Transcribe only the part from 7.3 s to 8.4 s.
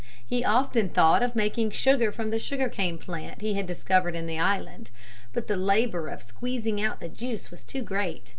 was too great.